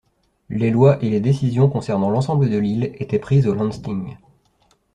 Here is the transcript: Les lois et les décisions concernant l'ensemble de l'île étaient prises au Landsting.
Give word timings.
Les 0.49 0.71
lois 0.71 0.97
et 1.05 1.11
les 1.11 1.19
décisions 1.19 1.69
concernant 1.69 2.09
l'ensemble 2.09 2.49
de 2.49 2.57
l'île 2.57 2.91
étaient 2.97 3.19
prises 3.19 3.45
au 3.45 3.53
Landsting. 3.53 4.17